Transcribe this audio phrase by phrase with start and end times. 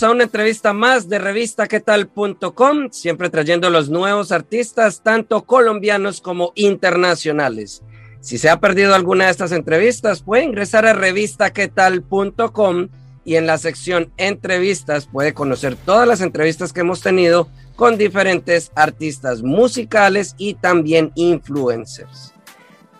[0.00, 7.82] A una entrevista más de revistaquetal.com, siempre trayendo los nuevos artistas, tanto colombianos como internacionales.
[8.20, 12.88] Si se ha perdido alguna de estas entrevistas, puede ingresar a revistaquetal.com
[13.24, 18.70] y en la sección entrevistas puede conocer todas las entrevistas que hemos tenido con diferentes
[18.76, 22.32] artistas musicales y también influencers.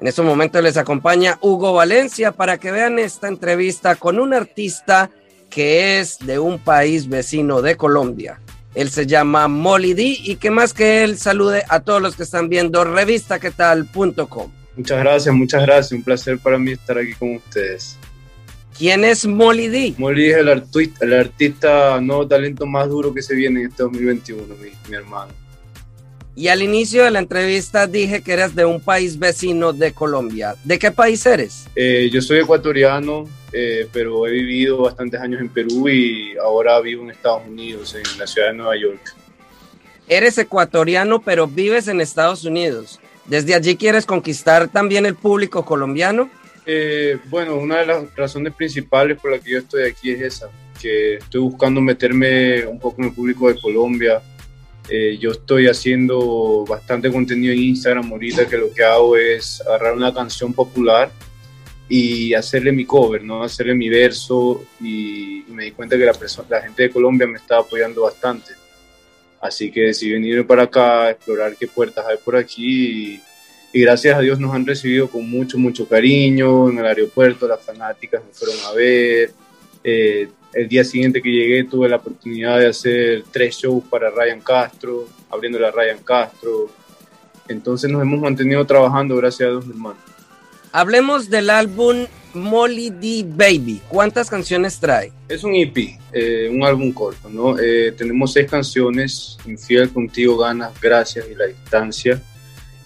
[0.00, 5.10] En este momento les acompaña Hugo Valencia para que vean esta entrevista con un artista
[5.50, 8.40] que es de un país vecino de Colombia.
[8.74, 12.22] Él se llama Molly D y que más que él salude a todos los que
[12.22, 14.52] están viendo revistaquetal.com.
[14.76, 15.92] Muchas gracias, muchas gracias.
[15.92, 17.98] Un placer para mí estar aquí con ustedes.
[18.78, 19.94] ¿Quién es Molly D?
[19.98, 23.82] Molly es el, artista, el artista nuevo talento más duro que se viene en este
[23.82, 25.32] 2021, mi, mi hermano.
[26.36, 30.54] Y al inicio de la entrevista dije que eras de un país vecino de Colombia.
[30.64, 31.66] ¿De qué país eres?
[31.74, 37.02] Eh, yo soy ecuatoriano, eh, pero he vivido bastantes años en Perú y ahora vivo
[37.02, 39.14] en Estados Unidos, en la ciudad de Nueva York.
[40.08, 43.00] Eres ecuatoriano, pero vives en Estados Unidos.
[43.26, 46.28] ¿Desde allí quieres conquistar también el público colombiano?
[46.66, 50.50] Eh, bueno, una de las razones principales por las que yo estoy aquí es esa,
[50.80, 54.20] que estoy buscando meterme un poco en el público de Colombia.
[54.88, 59.94] Eh, yo estoy haciendo bastante contenido en Instagram ahorita, que lo que hago es agarrar
[59.94, 61.10] una canción popular
[61.92, 63.42] y hacerle mi cover, ¿no?
[63.42, 66.16] Hacerle mi verso y, y me di cuenta que la,
[66.48, 68.52] la gente de Colombia me estaba apoyando bastante.
[69.40, 73.20] Así que decidí venir para acá, explorar qué puertas hay por aquí y,
[73.72, 77.60] y, gracias a Dios nos han recibido con mucho, mucho cariño en el aeropuerto, las
[77.60, 79.32] fanáticas me fueron a ver.
[79.82, 84.40] Eh, el día siguiente que llegué tuve la oportunidad de hacer tres shows para Ryan
[84.40, 86.70] Castro, abriéndole a Ryan Castro.
[87.48, 89.98] Entonces nos hemos mantenido trabajando, gracias a Dios, hermano.
[90.72, 93.80] Hablemos del álbum Molly D Baby.
[93.88, 95.12] ¿Cuántas canciones trae?
[95.28, 97.58] Es un EP, eh, un álbum corto, ¿no?
[97.58, 102.22] Eh, tenemos seis canciones, Infiel, Contigo, Ganas, Gracias y La Distancia.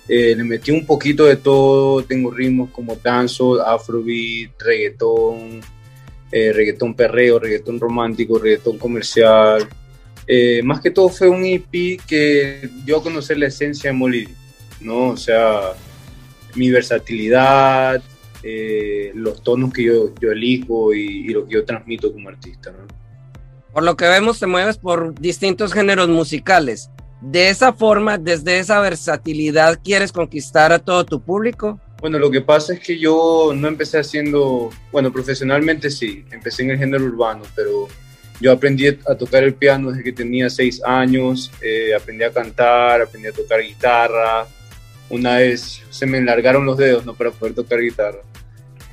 [0.08, 5.60] Eh, le metí un poquito de todo, tengo ritmos como danzo, afrobeat, reggaetón,
[6.32, 9.68] reggaetón perreo, reggaetón romántico, reggaetón comercial.
[10.62, 14.28] Más que todo fue un EP que dio a conocer la esencia de Molly,
[14.80, 15.10] ¿no?
[15.10, 15.74] O sea,
[16.54, 18.02] mi versatilidad,
[18.42, 22.70] eh, los tonos que yo, yo elijo y, y, lo que yo transmito como artista.
[22.72, 22.86] ¿no?
[23.72, 26.90] Por lo que vemos, te mueves por distintos géneros musicales.
[27.20, 31.80] De esa forma, desde esa versatilidad, ¿quieres conquistar a todo tu público?
[32.00, 36.72] Bueno, lo que pasa es que yo no empecé haciendo, bueno, profesionalmente sí, empecé en
[36.72, 37.88] el género urbano, pero
[38.40, 43.00] yo aprendí a tocar el piano desde que tenía seis años, eh, aprendí a cantar,
[43.00, 44.46] aprendí a tocar guitarra,
[45.14, 47.14] una vez se me enlargaron los dedos ¿no?
[47.14, 48.22] para poder tocar guitarra,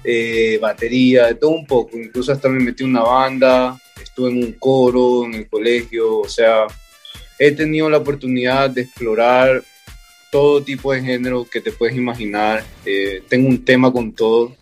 [0.04, 4.38] eh, batería, de todo un poco, incluso hasta me metí en una banda, estuve en
[4.38, 6.68] un coro en el colegio, o sea,
[7.40, 9.64] he tenido la oportunidad de explorar
[10.32, 14.56] todo tipo de género que te puedes imaginar, eh, tengo un tema con todo,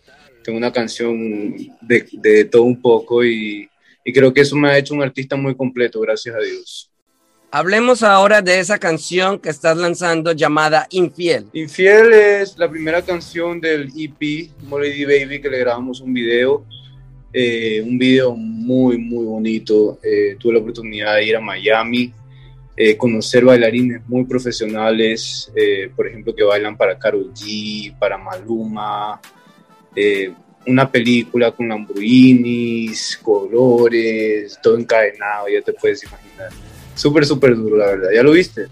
[0.44, 3.70] tengo una canción de, de todo un poco y,
[4.06, 6.90] y creo que eso me ha hecho un artista muy completo, gracias a Dios.
[7.52, 11.48] Hablemos ahora de esa canción que estás lanzando llamada Infiel.
[11.54, 16.64] Infiel es la primera canción del EP Molly Baby que le grabamos un video,
[17.34, 19.98] eh, un video muy muy bonito.
[20.04, 22.14] Eh, tuve la oportunidad de ir a Miami,
[22.78, 25.52] eh, conocer bailarines muy profesionales,
[25.96, 29.20] por ejemplo que bailan para Karol G, para Maluma.
[30.68, 36.52] Una película con Lamborghinis, colores, todo encadenado, ya te puedes imaginar
[37.00, 38.10] súper, súper duro, la verdad.
[38.14, 38.68] ¿Ya lo viste?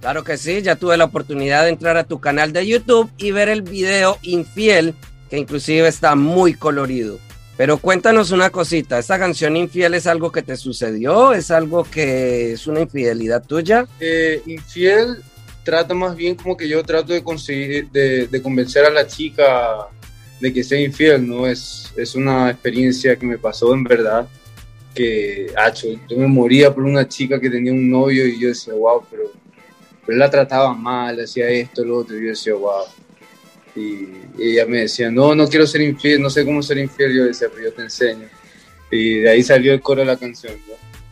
[0.00, 3.32] Claro que sí, ya tuve la oportunidad de entrar a tu canal de YouTube y
[3.32, 4.94] ver el video Infiel,
[5.28, 7.18] que inclusive está muy colorido.
[7.56, 11.32] Pero cuéntanos una cosita, ¿esta canción Infiel es algo que te sucedió?
[11.32, 13.88] ¿Es algo que es una infidelidad tuya?
[13.98, 15.16] Eh, infiel
[15.64, 19.88] trata más bien como que yo trato de conseguir, de, de, convencer a la chica
[20.40, 21.46] de que sea infiel, ¿no?
[21.46, 24.28] Es, es una experiencia que me pasó en verdad
[24.94, 28.74] que, hacho, yo me moría por una chica que tenía un novio y yo decía,
[28.74, 29.30] wow, pero
[30.08, 32.84] pero la trataba mal, hacía esto, lo otro, y yo decía, wow.
[33.76, 34.08] Y,
[34.42, 37.48] ella me decía, no, no quiero ser infiel, no sé cómo ser infiel, yo decía,
[37.52, 38.26] pero yo te enseño.
[38.90, 40.54] Y de ahí salió el coro de la canción.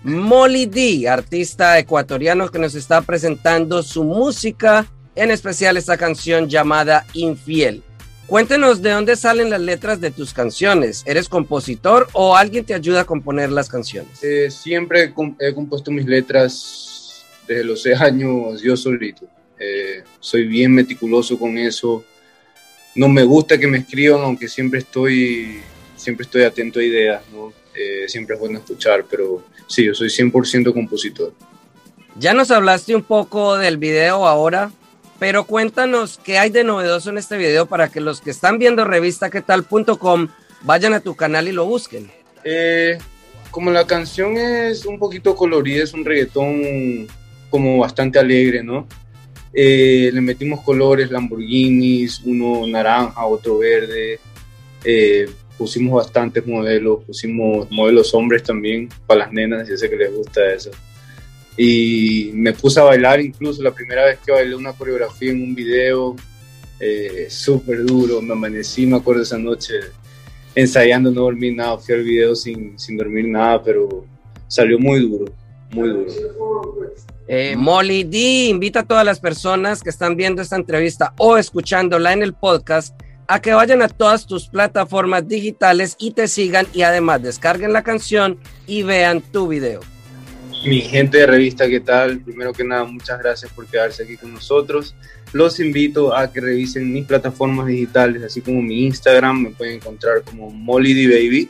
[0.03, 7.05] Molly D, artista ecuatoriano que nos está presentando su música, en especial esta canción llamada
[7.13, 7.83] Infiel.
[8.27, 11.05] Cuéntenos de dónde salen las letras de tus canciones.
[11.07, 14.23] ¿Eres compositor o alguien te ayuda a componer las canciones?
[14.23, 19.29] Eh, siempre he, compuesto mis letras desde los seis años yo solito.
[19.61, 22.05] Eh, soy bien meticuloso con eso.
[22.97, 25.61] No me gusta que me escriban, aunque siempre estoy,
[25.95, 27.23] siempre estoy atento a ideas.
[27.75, 31.33] Eh, siempre es bueno escuchar, pero sí, yo soy 100% compositor.
[32.19, 34.73] Ya nos hablaste un poco del video ahora,
[35.19, 38.85] pero cuéntanos qué hay de novedoso en este video para que los que están viendo
[38.85, 40.29] revistaquetal.com
[40.63, 42.11] vayan a tu canal y lo busquen.
[42.45, 42.99] Eh,
[43.51, 47.07] como la canción es un poquito colorida, es un reggaetón
[47.51, 48.87] como bastante alegre, ¿no?
[49.53, 54.21] Eh, le metimos colores, Lamborghinis, uno naranja, otro verde.
[54.85, 60.15] Eh, pusimos bastantes modelos, pusimos modelos hombres también para las nenas, yo sé que les
[60.15, 60.71] gusta eso
[61.57, 65.55] y me puse a bailar incluso la primera vez que bailé una coreografía en un
[65.55, 66.17] video
[66.79, 69.75] eh, súper duro, me amanecí, me acuerdo esa noche
[70.55, 74.05] ensayando, no dormí nada, fui al video sin, sin dormir nada, pero
[74.49, 75.33] salió muy duro,
[75.71, 76.13] muy duro.
[77.29, 82.13] Eh, Molly D invita a todas las personas que están viendo esta entrevista o escuchándola
[82.13, 82.95] en el podcast
[83.27, 87.83] a que vayan a todas tus plataformas digitales y te sigan y además descarguen la
[87.83, 89.81] canción y vean tu video.
[90.67, 92.19] Mi gente de revista, ¿qué tal?
[92.19, 94.97] Primero que nada, muchas gracias por quedarse aquí con nosotros.
[95.33, 100.23] Los invito a que revisen mis plataformas digitales, así como mi Instagram, me pueden encontrar
[100.23, 101.49] como Molly Baby.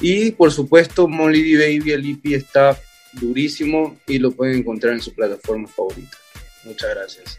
[0.00, 2.74] Y por supuesto, Molly Baby, el IP está
[3.12, 6.16] durísimo y lo pueden encontrar en su plataforma favorita.
[6.64, 7.38] Muchas gracias.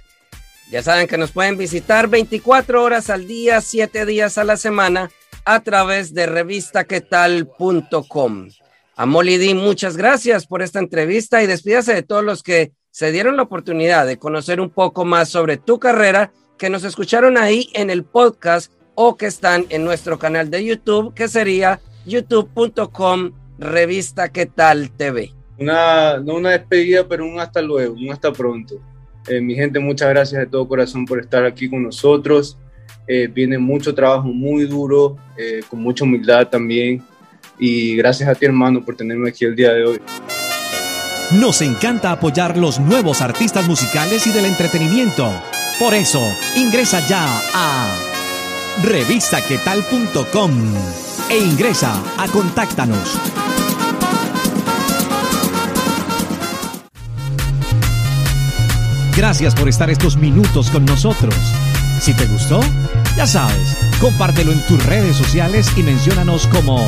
[0.70, 5.10] Ya saben que nos pueden visitar 24 horas al día, 7 días a la semana
[5.46, 8.50] a través de revistaquetal.com.
[9.00, 13.12] A Molly D, muchas gracias por esta entrevista y despídase de todos los que se
[13.12, 17.70] dieron la oportunidad de conocer un poco más sobre tu carrera, que nos escucharon ahí
[17.74, 24.30] en el podcast o que están en nuestro canal de YouTube, que sería youtube.com revista
[24.30, 25.32] qué tal TV.
[25.60, 28.82] Una, no una despedida, pero un hasta luego, un hasta pronto.
[29.28, 32.58] Eh, mi gente, muchas gracias de todo corazón por estar aquí con nosotros.
[33.08, 37.04] Eh, viene mucho trabajo muy duro, eh, con mucha humildad también
[37.60, 40.02] y gracias a ti hermano por tenerme aquí el día de hoy.
[41.32, 45.30] Nos encanta apoyar los nuevos artistas musicales y del entretenimiento.
[45.78, 46.22] Por eso,
[46.56, 47.94] ingresa ya a
[48.84, 50.52] revistaquetal.com
[51.30, 53.20] e ingresa a Contáctanos.
[59.18, 61.36] Gracias por estar estos minutos con nosotros.
[62.00, 62.60] Si te gustó,
[63.18, 66.88] ya sabes, compártelo en tus redes sociales y menciónanos como